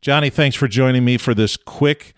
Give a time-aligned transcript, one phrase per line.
[0.00, 2.14] Johnny, thanks for joining me for this quick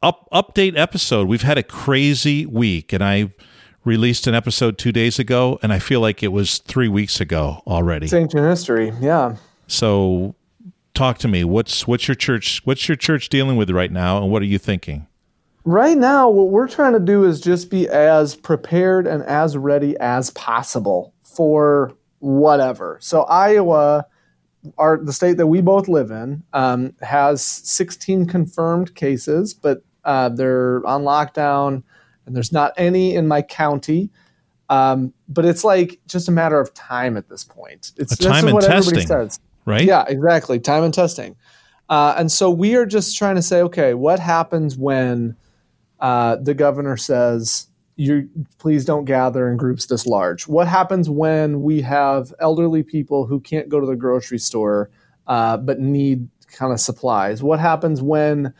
[0.00, 1.26] up update episode.
[1.26, 3.32] We've had a crazy week, and I
[3.84, 7.62] released an episode two days ago, and I feel like it was three weeks ago
[7.66, 8.06] already.
[8.06, 9.36] It's ancient history, yeah.
[9.66, 10.36] So,
[10.94, 11.42] talk to me.
[11.42, 12.60] What's what's your church?
[12.64, 15.08] What's your church dealing with right now, and what are you thinking?
[15.64, 19.98] Right now, what we're trying to do is just be as prepared and as ready
[19.98, 22.98] as possible for whatever.
[23.00, 24.06] So Iowa,
[24.78, 30.28] our the state that we both live in, um, has 16 confirmed cases, but uh,
[30.28, 31.82] they're on lockdown,
[32.26, 34.10] and there's not any in my county.
[34.68, 37.92] Um, but it's like just a matter of time at this point.
[37.96, 39.06] It's A time and what everybody testing.
[39.06, 39.40] says.
[39.64, 39.84] Right?
[39.84, 40.60] Yeah, exactly.
[40.60, 41.36] Time and testing.
[41.88, 45.36] Uh, and so we are just trying to say, okay, what happens when
[45.98, 47.66] uh, the governor says,
[48.00, 48.28] you
[48.58, 50.48] please don't gather in groups this large?
[50.48, 54.90] What happens when we have elderly people who can't go to the grocery store
[55.26, 57.42] uh, but need kind of supplies?
[57.42, 58.54] What happens when,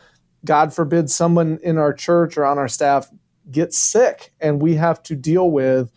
[0.45, 3.09] God forbid, someone in our church or on our staff
[3.49, 5.91] gets sick and we have to deal with,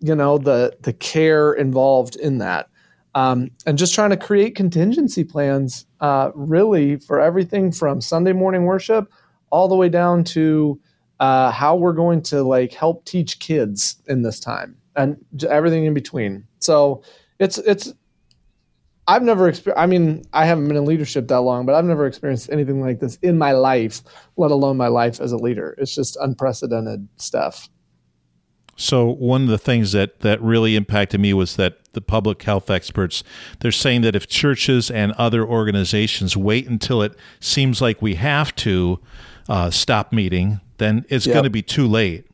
[0.00, 2.70] you know, the the care involved in that?
[3.14, 8.64] um, and just trying to create contingency plans uh, really for everything from sunday morning
[8.64, 9.12] worship
[9.50, 10.80] all the way down to
[11.20, 15.94] uh, how we're going to like help teach kids in this time and everything in
[15.94, 16.46] between.
[16.58, 17.02] So
[17.38, 17.92] it's it's
[19.06, 22.06] i've never experienced i mean i haven't been in leadership that long but i've never
[22.06, 24.02] experienced anything like this in my life
[24.36, 25.74] let alone my life as a leader.
[25.78, 27.68] It's just unprecedented stuff.
[28.76, 32.70] So one of the things that that really impacted me was that the public health
[32.70, 33.22] experts
[33.60, 38.54] they're saying that if churches and other organizations wait until it seems like we have
[38.56, 38.98] to
[39.48, 41.34] uh, stop meeting, then it's Yep.
[41.34, 42.24] going to be too late.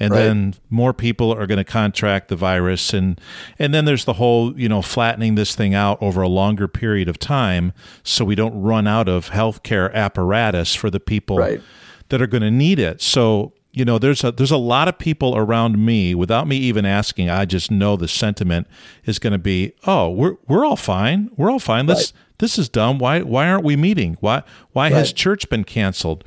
[0.00, 0.22] And Right.
[0.24, 3.20] then more people are going to contract the virus, and
[3.60, 7.08] and then there's the whole you know flattening this thing out over a longer period
[7.08, 11.60] of time, so we don't run out of healthcare apparatus for the people Right.
[12.08, 13.00] that are going to need it.
[13.02, 16.84] So you know, there's a there's a lot of people around me without me even
[16.84, 17.30] asking.
[17.30, 18.66] I just know the sentiment
[19.04, 21.30] is going to be, oh, we're we're all fine.
[21.36, 21.86] We're all fine.
[21.86, 22.12] Let's.
[22.38, 22.98] This is dumb.
[22.98, 24.16] Why why aren't we meeting?
[24.20, 26.22] Why why has church been canceled?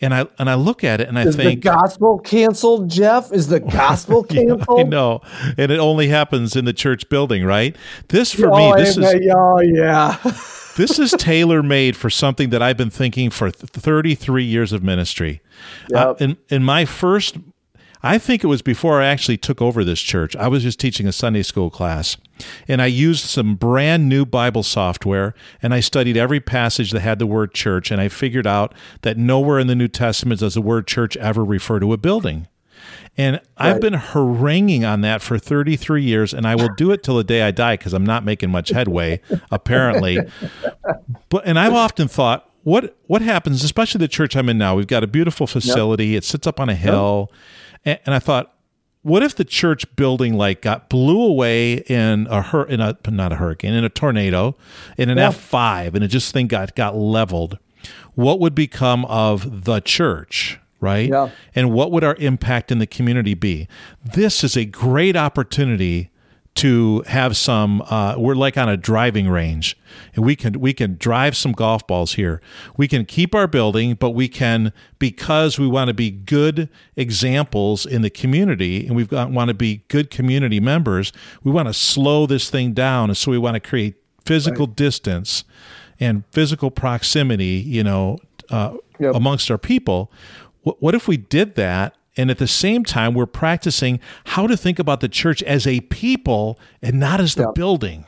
[0.00, 3.30] And I and I look at it and I is the think gospel canceled jeff
[3.32, 5.20] is the gospel canceled I know,
[5.58, 7.76] and it only happens in the church building, right?
[8.08, 9.04] This for oh, me, this is
[9.34, 10.16] oh yeah
[10.76, 15.42] this is tailor made for something that I've been thinking for 33 years of ministry.
[15.94, 17.36] Uh, in, in my first,
[18.02, 20.34] I think it was before I actually took over this church.
[20.36, 22.16] I was just teaching a Sunday school class,
[22.68, 27.18] and I used some brand new Bible software, and I studied every passage that had
[27.18, 30.62] the word church, and I figured out that nowhere in the New Testament does the
[30.62, 32.48] word church ever refer to a building.
[33.16, 37.16] And I've been haranguing on that for 33 years, and I will do it till
[37.16, 39.20] the day I die because I'm not making much headway,
[39.50, 40.18] apparently.
[41.28, 44.74] But and I've often thought, what what happens, especially the church I'm in now?
[44.74, 46.16] We've got a beautiful facility.
[46.16, 47.30] It sits up on a hill,
[47.84, 48.54] and, and I thought,
[49.02, 53.32] what if the church building like got blew away in a hur- in a not
[53.32, 54.56] a hurricane in a tornado
[54.98, 55.18] in an.
[55.18, 57.58] F five, and it just thing got got leveled?
[58.14, 60.58] What would become of the church?
[60.80, 61.10] Right?
[61.10, 61.30] Yeah.
[61.54, 63.68] And what would our impact in the community be?
[64.02, 66.10] This is a great opportunity
[66.56, 69.76] to have some uh, we're like on a driving range.
[70.14, 72.40] And we can we can drive some golf balls here.
[72.76, 77.86] We can keep our building but we can because we want to be good examples
[77.86, 81.12] in the community and we've got want to be good community members
[81.42, 83.10] we want to slow this thing down.
[83.10, 83.94] And so we want to create
[84.26, 85.44] physical distance
[85.98, 88.18] and physical proximity you know
[88.50, 89.14] uh, Yep.
[89.14, 90.12] amongst our people.
[90.62, 94.56] What, what if we did that and at the same time we're practicing how to
[94.56, 97.52] think about the church as a people and not as the Yeah.
[97.54, 98.04] building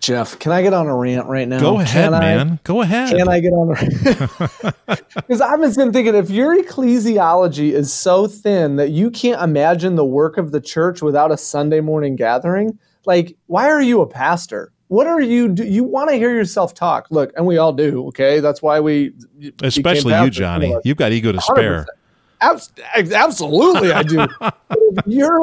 [0.00, 1.60] Jeff, can I get on a rant right now?
[1.60, 4.72] go ahead Can I- man go ahead Can I get on a
[5.16, 10.04] Because I've been thinking if your ecclesiology is so thin that you can't imagine the
[10.06, 14.72] work of the church without a Sunday morning gathering, like, why are you a pastor?
[14.88, 15.64] What are you do?
[15.64, 17.06] You want to hear yourself talk.
[17.10, 18.40] Look, and we all do, okay?
[18.40, 19.12] That's why we
[19.62, 20.82] especially you johnny some of us.
[20.86, 21.42] you've got ego to 100%.
[21.42, 21.86] spare
[22.40, 24.26] absolutely, I do.
[24.70, 25.42] if your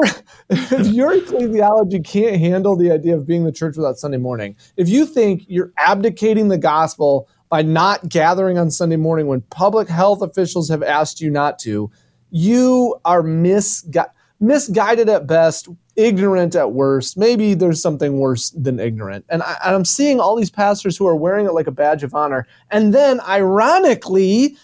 [0.50, 4.88] if your ecclesiology can't handle the idea of being the church without Sunday morning, if
[4.88, 10.22] you think you're abdicating the gospel by not gathering on Sunday morning when public health
[10.22, 11.90] officials have asked you not to,
[12.30, 14.10] you are misgu-
[14.40, 17.16] misguided at best, ignorant at worst.
[17.16, 19.24] Maybe there's something worse than ignorant.
[19.28, 22.02] And, I, and I'm seeing all these pastors who are wearing it like a badge
[22.02, 24.56] of honor, and then ironically.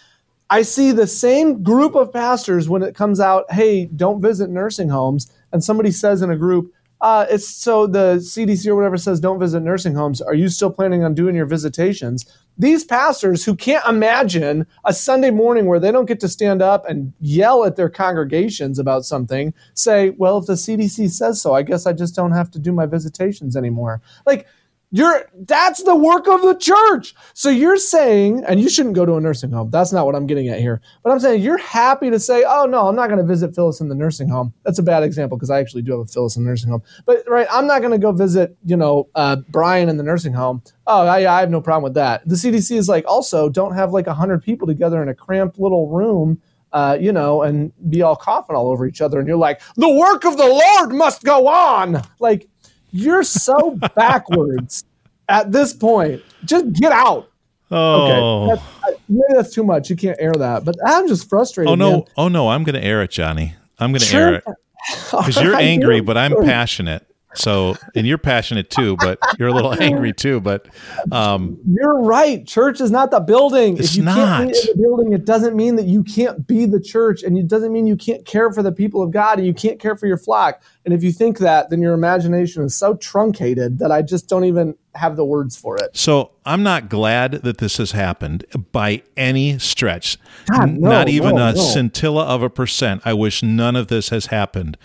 [0.51, 4.89] I see the same group of pastors when it comes out, hey, don't visit nursing
[4.89, 5.33] homes.
[5.53, 9.39] And somebody says in a group, uh, it's so the CDC or whatever says don't
[9.39, 10.23] visit nursing homes.
[10.23, 12.25] Are you still planning on doing your visitations?
[12.57, 16.89] These pastors who can't imagine a Sunday morning where they don't get to stand up
[16.89, 21.63] and yell at their congregations about something say, well, if the CDC says so, I
[21.63, 24.01] guess I just don't have to do my visitations anymore.
[24.25, 24.47] Like,
[24.95, 27.17] you're that's the work of the church.
[27.33, 29.69] So you're saying, and you shouldn't go to a nursing home.
[29.69, 30.81] That's not what I'm getting at here.
[31.03, 33.81] But I'm saying you're happy to say, oh no, I'm not going to visit Phyllis
[33.81, 34.55] in the nursing home.
[34.63, 36.85] That's a bad example because I actually do have a Phyllis in the nursing home.
[37.07, 40.33] But right, I'm not going to go visit, you know, uh, Brian in the nursing
[40.33, 40.63] home.
[40.87, 42.23] Oh, I, I have no problem with that.
[42.29, 45.89] The CDC is like, also don't have like hundred people together in a cramped little
[45.89, 46.41] room.
[46.73, 49.89] Uh, you know, and be all coughing all over each other, and you're like, the
[49.89, 52.03] work of the Lord must go on.
[52.19, 52.49] Like,
[52.95, 54.85] you're so backwards
[55.29, 56.23] at this point.
[56.45, 57.29] Just get out.
[57.71, 58.63] Oh, okay.
[58.87, 59.91] That's, maybe that's too much.
[59.91, 61.73] You can't air that, but I'm just frustrated.
[61.73, 61.91] Oh no!
[61.91, 62.05] Man.
[62.17, 62.49] Oh no!
[62.49, 63.55] I'm going to air it, Johnny.
[63.79, 64.21] I'm going to sure.
[64.21, 64.45] air it
[65.11, 67.05] because you're angry, but I'm passionate.
[67.35, 70.41] So, and you're passionate too, but you're a little angry too.
[70.41, 70.69] But
[71.13, 72.47] um, you're right.
[72.47, 73.79] Church is not the building.
[73.79, 74.17] It's if you not.
[74.17, 77.37] can't be in the building, it doesn't mean that you can't be the church, and
[77.37, 79.97] it doesn't mean you can't care for the people of God and you can't care
[79.97, 80.63] for your flock.
[80.85, 84.45] And if you think that, then your imagination is so truncated that I just don't
[84.45, 85.97] even have the words for it.
[85.97, 90.19] So I'm not glad that this has happened by any stretch.
[90.51, 91.61] God, no, not even no, a no.
[91.61, 93.03] scintilla of a percent.
[93.05, 94.77] I wish none of this has happened.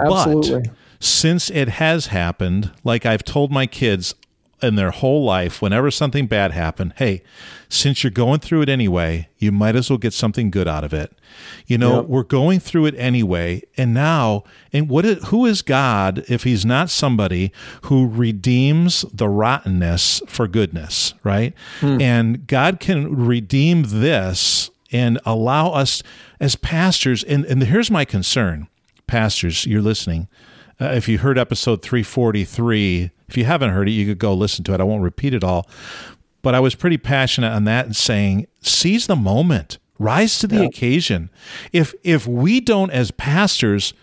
[0.00, 0.62] Absolutely.
[0.62, 0.70] But
[1.00, 4.14] since it has happened, like I've told my kids
[4.62, 7.22] in their whole life, whenever something bad happened, hey,
[7.68, 10.94] since you're going through it anyway, you might as well get something good out of
[10.94, 11.12] it.
[11.66, 12.06] You know, Yep.
[12.06, 15.04] we're going through it anyway, and now, and what?
[15.04, 17.52] Is, who is God if He's not somebody
[17.82, 21.52] who redeems the rottenness for goodness, right?
[21.80, 22.00] Hmm.
[22.00, 26.02] And God can redeem this and allow us
[26.40, 27.22] as pastors.
[27.24, 28.68] And, and here's my concern,
[29.06, 30.28] pastors, you're listening.
[30.80, 34.64] Uh, if you heard episode 343, if you haven't heard it, you could go listen
[34.64, 34.80] to it.
[34.80, 35.68] I won't repeat it all.
[36.42, 40.64] But I was pretty passionate on that and saying, seize the moment, rise to the
[40.64, 41.30] occasion.
[41.72, 43.94] If if we don't, as pastors,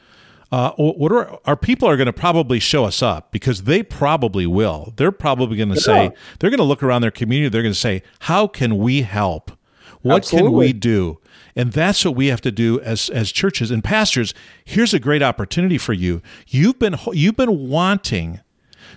[0.52, 4.46] uh, what are our people are going to probably show us up because they probably
[4.46, 4.94] will.
[4.98, 7.50] They're probably going to say they're going to look around their community.
[7.50, 9.52] They're going to say, "How can we help?
[10.02, 11.20] What can we do?"
[11.56, 14.34] And that's what we have to do as as churches and pastors.
[14.66, 16.22] Here's a great opportunity for you.
[16.48, 18.42] You've been you've been wanting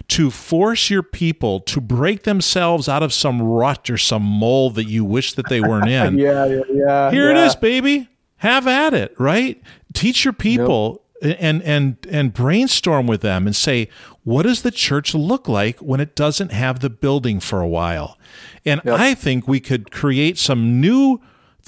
[0.08, 4.84] to force your people to break themselves out of some rut or some mold that
[4.84, 6.18] you wish that they weren't in.
[6.18, 7.10] Yeah, yeah, yeah.
[7.10, 7.42] Here yeah.
[7.42, 8.08] it is, baby.
[8.38, 9.60] Have at it, right?
[9.94, 13.88] Teach your people and and and brainstorm with them and say,
[14.24, 18.18] what does the church look like when it doesn't have the building for a while?
[18.64, 21.20] And I think we could create some new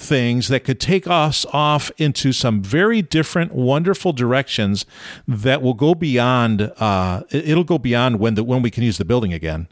[0.03, 4.85] things that could take us off into some very different, wonderful directions
[5.27, 6.61] that will go beyond.
[6.79, 9.67] Uh, it- it'll go beyond when the when we can use the building again.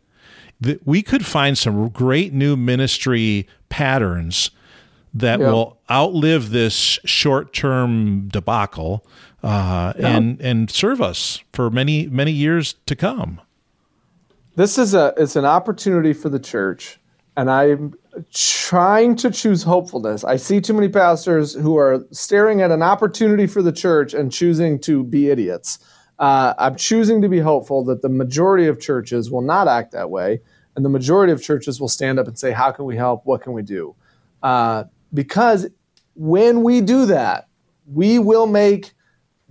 [0.59, 4.51] That we could find some great new ministry patterns
[5.13, 5.51] that Yeah.
[5.51, 9.05] will outlive this short-term debacle
[9.43, 13.39] uh, and and serve us for many many years to come.
[14.55, 16.99] this is a it's an opportunity for the church
[17.37, 17.93] and i'm
[18.33, 23.47] trying to choose hopefulness i see too many pastors who are staring at an opportunity
[23.47, 25.79] for the church and choosing to be idiots
[26.19, 30.09] uh, i'm choosing to be hopeful that the majority of churches will not act that
[30.09, 30.39] way
[30.75, 33.41] and the majority of churches will stand up and say how can we help what
[33.41, 33.95] can we do
[34.43, 35.67] uh, because
[36.15, 37.47] when we do that
[37.85, 38.93] we will make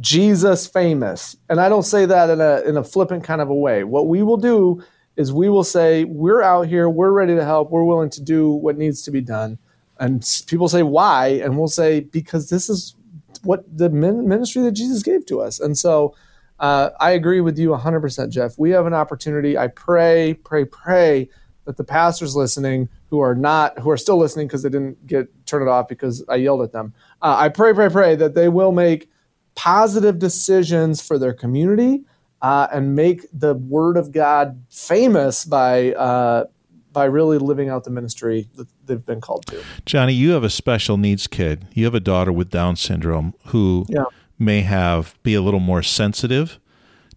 [0.01, 1.37] Jesus famous.
[1.49, 3.85] And I don't say that in a in a flippant kind of a way.
[3.85, 4.83] What we will do
[5.17, 8.51] is we will say we're out here, we're ready to help, we're willing to do
[8.51, 9.59] what needs to be done.
[9.99, 12.95] And people say why, and we'll say because this is
[13.43, 15.61] what the ministry that Jesus gave to us.
[15.61, 16.15] And so
[16.59, 18.59] uh, I agree with you 100%, Jeff.
[18.59, 19.57] We have an opportunity.
[19.57, 21.29] I pray, pray, pray
[21.65, 25.29] that the pastors listening who are not, who are still listening because they didn't get
[25.47, 26.95] turn it off because I yelled at them.
[27.23, 29.11] Uh, I pray, pray, pray that they will make
[29.55, 32.05] positive decisions for their community
[32.43, 36.45] uh, and make the word of God famous by uh,
[36.93, 39.63] by really living out the ministry that they've been called to.
[39.85, 41.67] Johnny, you have a special needs kid.
[41.75, 44.05] You have a daughter with Down syndrome who Yeah.
[44.39, 46.59] may have be a little more sensitive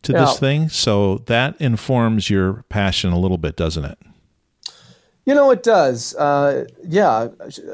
[0.03, 0.19] to Yeah.
[0.25, 0.67] this thing.
[0.69, 3.97] So that informs your passion a little bit, doesn't it?
[5.25, 6.15] You know, it does.
[6.15, 7.27] Uh, yeah,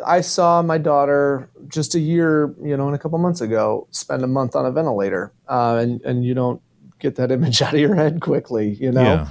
[0.05, 4.23] I saw my daughter just a year, you know, and a couple months ago, spend
[4.23, 6.61] a month on a ventilator, uh, and and you don't
[6.99, 9.01] get that image out of your head quickly, you know.
[9.03, 9.27] Yeah.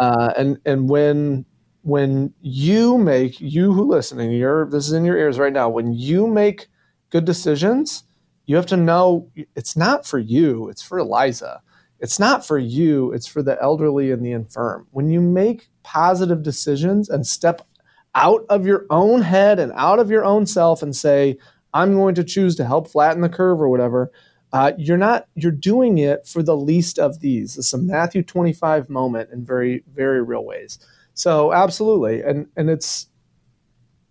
[0.00, 1.44] Uh, and and when
[1.82, 5.68] when you make you who listening, you're this is in your ears right now.
[5.68, 6.68] When you make
[7.10, 8.04] good decisions,
[8.46, 11.62] you have to know it's not for you; it's for Eliza.
[12.00, 14.86] it's not for you, it's for the elderly and the infirm.
[14.90, 17.62] When you make positive decisions and step
[18.14, 21.38] out of your own head and out of your own self and say,
[21.72, 24.10] I'm going to choose to help flatten the curve or whatever,
[24.52, 27.56] uh, you're not, you're doing it for the least of these.
[27.56, 30.78] It's a Matthew 25 moment in very, very real ways.
[31.14, 32.22] So absolutely.
[32.22, 33.06] And, and it's,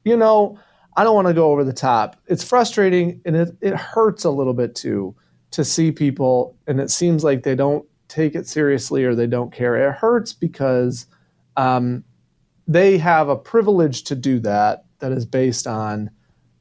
[0.03, 0.59] you know,
[0.97, 2.17] I don't want to go over the top.
[2.27, 5.15] It's frustrating and it, it hurts a little bit too
[5.51, 9.53] to see people and it seems like they don't take it seriously or they don't
[9.53, 9.75] care.
[9.75, 11.05] It hurts because
[11.55, 12.03] um,
[12.67, 16.09] they have a privilege to do that that is based on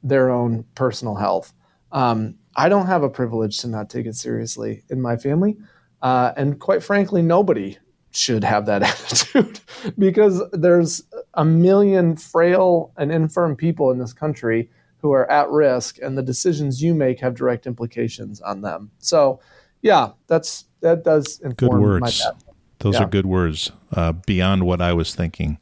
[0.03, 1.53] their own personal health.
[1.91, 5.57] Um, I don't have a privilege to not take it seriously in my family.
[6.01, 7.77] Uh, and quite frankly, nobody
[8.11, 9.59] should have that attitude
[9.97, 11.03] because there's
[11.35, 14.69] a million frail and infirm people in this country
[15.01, 18.91] who are at risk, and the decisions you make have direct implications on them.
[18.99, 19.39] So,
[19.81, 22.27] yeah, that's that does inform good words.
[22.79, 23.03] Those yeah.
[23.03, 23.71] are good words.
[23.91, 25.57] Uh, beyond what I was thinking,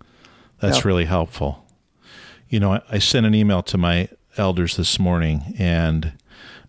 [0.59, 0.87] that's yeah.
[0.87, 1.65] really helpful.
[2.49, 6.13] You know, I, I sent an email to my elders this morning, and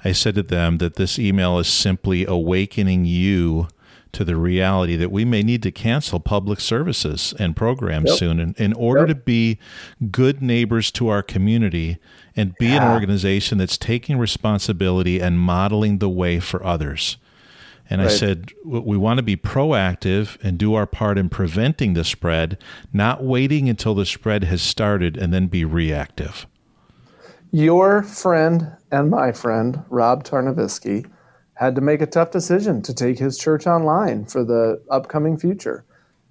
[0.04, 3.68] I said to them that this email is simply awakening you
[4.12, 8.18] to the reality that we may need to cancel public services and programs yep.
[8.18, 9.08] soon in, in order yep.
[9.08, 9.58] to be
[10.10, 11.98] good neighbors to our community
[12.34, 12.84] and be yeah.
[12.84, 17.18] an organization that's taking responsibility and modeling the way for others.
[17.88, 18.10] And right.
[18.10, 22.56] I said, we want to be proactive and do our part in preventing the spread,
[22.92, 26.46] not waiting until the spread has started and then be reactive.
[27.52, 31.10] Your friend and my friend, Rob Tarnovisky,
[31.54, 35.84] had to make a tough decision to take his church online for the upcoming future.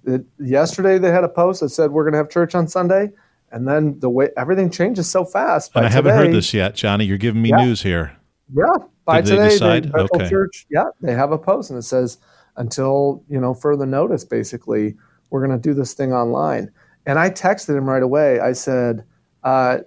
[0.04, 3.10] It, yesterday they had a post that said we're going to have church on Sunday,
[3.52, 5.72] and then the way everything changes so fast.
[5.74, 7.04] And I haven't heard this yet, Johnny.
[7.04, 8.16] You're giving me yeah, news here.
[8.54, 8.64] Yeah,
[9.04, 9.94] by Did today, they decide?
[9.94, 10.28] okay.
[10.28, 12.18] Church, yeah, they have a post and it says
[12.56, 14.96] until you know further notice, basically,
[15.30, 16.72] we're going to do this thing online.
[17.06, 18.40] And I texted him right away.
[18.40, 19.04] I said,
[19.44, 19.78] uh,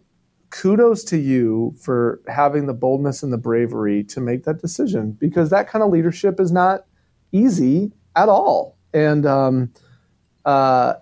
[0.53, 5.49] kudos to you for having the boldness and the bravery to make that decision because
[5.49, 6.85] that kind of leadership is not
[7.31, 8.77] easy at all.
[8.93, 9.73] And um,
[10.45, 10.93] uh,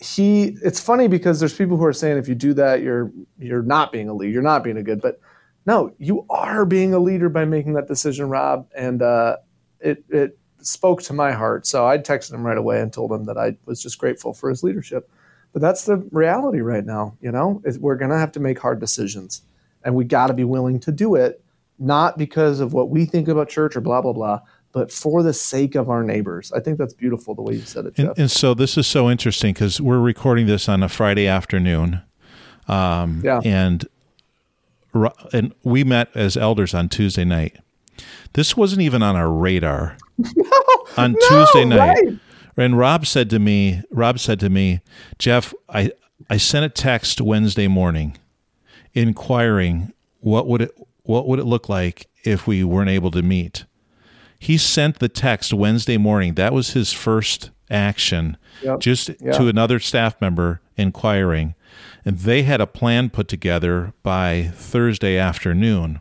[0.00, 3.62] he, it's funny because there's people who are saying if you do that, you're you're
[3.62, 5.00] not being a leader, you're not being a good.
[5.02, 5.20] But
[5.66, 8.68] no, you are being a leader by making that decision, Rob.
[8.76, 9.38] And uh,
[9.80, 11.66] it it spoke to my heart.
[11.66, 14.48] So I texted him right away and told him that I was just grateful for
[14.48, 15.10] his leadership.
[15.52, 17.16] But that's the reality right now.
[17.20, 19.42] You know, we're going to have to make hard decisions,
[19.84, 21.42] and we got to be willing to do it,
[21.78, 24.40] not because of what we think about church or blah blah blah,
[24.72, 26.52] but for the sake of our neighbors.
[26.52, 28.08] I think that's beautiful the way you said it, Jeff.
[28.10, 32.02] And, and so this is so interesting because we're recording this on a Friday afternoon.
[32.68, 33.40] Um, yeah.
[33.44, 33.88] And
[35.32, 37.56] and we met as elders on Tuesday night.
[38.34, 39.96] This wasn't even on our radar.
[40.18, 42.04] no, on no, Tuesday night.
[42.04, 42.18] Right.
[42.58, 44.80] And Rob said to me, Rob said to me,
[45.18, 45.92] Jeff, I,
[46.28, 48.18] I sent a text Wednesday morning
[48.94, 50.72] inquiring what would it
[51.04, 53.64] what would it look like if we weren't able to meet.
[54.38, 56.34] He sent the text Wednesday morning.
[56.34, 58.80] That was his first action, yep.
[58.80, 59.36] just yep.
[59.36, 61.54] to another staff member inquiring.
[62.04, 66.00] And they had a plan put together by Thursday afternoon.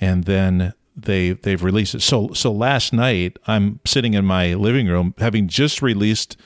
[0.00, 2.02] And then they they've released it.
[2.02, 6.36] So so last night I'm sitting in my living room having just released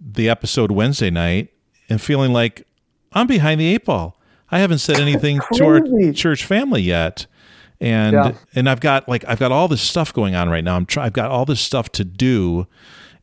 [0.00, 1.48] the episode Wednesday night
[1.88, 2.66] and feeling like
[3.12, 4.20] I'm behind the eight ball.
[4.50, 7.26] I haven't said anything to our church family yet.
[7.80, 8.32] And yeah.
[8.54, 10.76] and I've got like I've got all this stuff going on right now.
[10.76, 12.66] I'm try, I've got all this stuff to do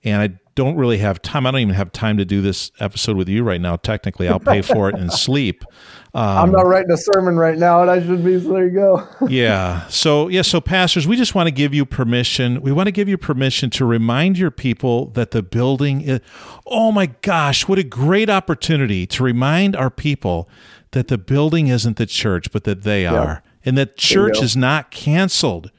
[0.03, 1.45] and I don't really have time.
[1.45, 3.75] I don't even have time to do this episode with you right now.
[3.75, 5.65] Technically, I'll pay for it and sleep.
[6.13, 8.39] Um, I'm not writing a sermon right now, and I should be.
[8.41, 9.07] So there you go.
[9.27, 9.85] yeah.
[9.87, 10.43] So yeah.
[10.43, 12.61] So pastors, we just want to give you permission.
[12.61, 16.01] We want to give you permission to remind your people that the building.
[16.01, 16.21] Is,
[16.65, 20.49] oh my gosh, what a great opportunity to remind our people
[20.91, 23.13] that the building isn't the church, but that they yeah.
[23.13, 25.71] are, and that church is not canceled.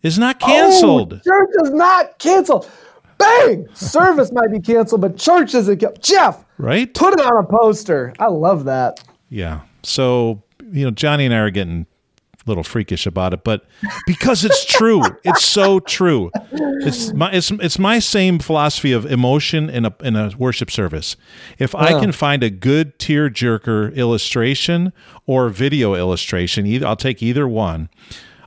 [0.00, 1.12] Is not canceled.
[1.12, 2.70] Oh, church is not canceled
[3.18, 5.82] bang, service might be canceled, but church isn't.
[6.00, 6.92] Jeff, right?
[6.94, 8.14] Put it on a poster.
[8.18, 9.02] I love that.
[9.28, 9.60] Yeah.
[9.82, 11.86] So you know, Johnny and I are getting
[12.46, 13.64] a little freakish about it, but
[14.06, 16.30] because it's true, it's so true.
[16.52, 21.16] It's my it's it's my same philosophy of emotion in a in a worship service.
[21.58, 24.92] If I can find a good tear jerker illustration
[25.26, 27.88] or video illustration, either I'll take either one.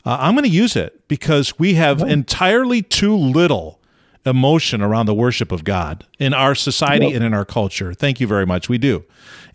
[0.04, 3.80] Uh, I'm going to use it because we have entirely too little
[4.26, 7.16] emotion around the worship of God in our society yep.
[7.16, 7.94] and in our culture.
[7.94, 8.70] Thank you very much.
[8.70, 9.04] We do.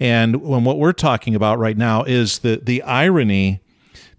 [0.00, 3.60] And when what we're talking about right now is the the irony,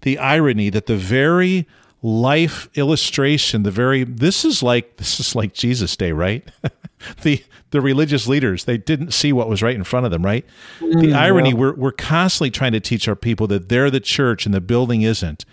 [0.02, 1.66] the irony that the very
[2.02, 3.62] life illustration.
[3.62, 6.48] The very this is like this is like Jesus Day, right?
[7.22, 10.44] the the religious leaders they didn't see what was right in front of them, right?
[10.80, 11.56] Mm, the irony yeah.
[11.56, 15.02] we're we're constantly trying to teach our people that they're the church and the building
[15.02, 15.44] isn't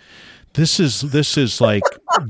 [0.56, 1.82] this is this is like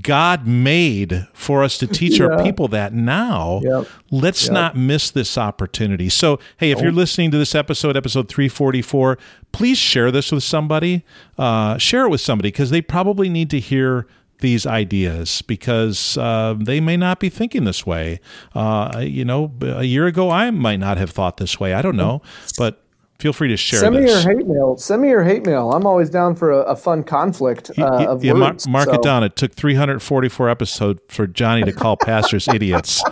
[0.03, 2.27] God made for us to teach yeah.
[2.27, 3.61] our people that now.
[3.63, 3.89] Yep.
[4.11, 4.53] Let's yep.
[4.53, 6.09] not miss this opportunity.
[6.09, 6.83] So, hey, if oh.
[6.83, 9.17] you're listening to this episode, episode 344,
[9.53, 11.05] please share this with somebody.
[11.39, 14.07] Uh, share it with somebody because they probably need to hear
[14.41, 18.21] these ideas because uh, they may not be thinking this way.
[18.55, 21.75] Uh, you know, a year ago, I might not have thought this way.
[21.75, 22.23] I don't know,
[22.59, 22.83] but
[23.19, 23.81] feel free to share.
[23.81, 24.25] Send me this.
[24.25, 24.77] your hate mail.
[24.77, 25.73] Send me your hate mail.
[25.73, 28.67] I'm always down for a, a fun conflict uh, of yeah, words.
[28.67, 29.01] Mark, mark so.
[29.01, 29.25] it down.
[29.25, 33.03] It took 344 episodes for Johnny to call pastors idiots.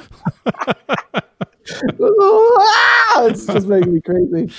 [1.66, 4.52] it's just making me crazy.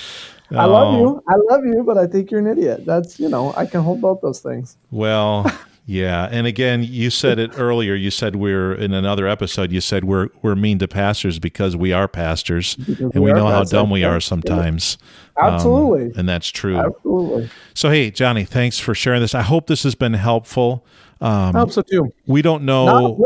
[0.52, 0.56] Oh.
[0.58, 1.22] I love you.
[1.28, 2.84] I love you, but I think you're an idiot.
[2.86, 4.76] That's you know I can hold both those things.
[4.90, 5.50] Well.
[5.88, 7.94] Yeah, and again, you said it earlier.
[7.94, 9.70] You said we're in another episode.
[9.70, 13.32] You said we're we're mean to pastors because we are pastors, because and we, we
[13.32, 14.98] know how dumb we are sometimes.
[15.40, 16.76] Absolutely, um, and that's true.
[16.76, 17.48] Absolutely.
[17.74, 19.32] So, hey, Johnny, thanks for sharing this.
[19.32, 20.84] I hope this has been helpful.
[21.20, 22.12] Um, I hope so too.
[22.26, 23.24] We don't know.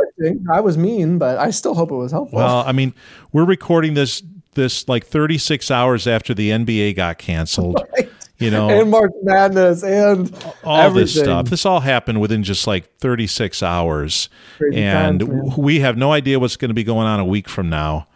[0.52, 2.36] I was mean, but I still hope it was helpful.
[2.40, 2.92] Well, I mean,
[3.32, 7.82] we're recording this this like 36 hours after the NBA got canceled.
[8.40, 10.32] Right you know, and March Madness and
[10.64, 11.02] all everything.
[11.02, 11.50] this stuff.
[11.50, 16.40] This all happened within just like 36 hours, Crazy and times, we have no idea
[16.40, 18.06] what's going to be going on a week from now.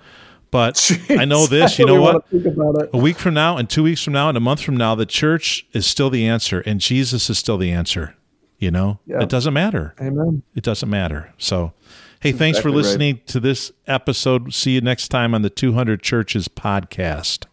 [0.50, 1.78] But Jeez, I know this.
[1.78, 2.24] You know what?
[2.94, 5.04] A week from now, and two weeks from now, and a month from now, the
[5.04, 8.14] church is still the answer, and Jesus is still the answer.
[8.58, 9.20] You know, yeah.
[9.20, 9.94] it doesn't matter.
[10.00, 10.42] Amen.
[10.54, 11.34] It doesn't matter.
[11.36, 11.74] So,
[12.20, 13.26] hey, thanks exactly for listening right.
[13.26, 14.54] to this episode.
[14.54, 17.44] See you next time on the 200 Churches podcast.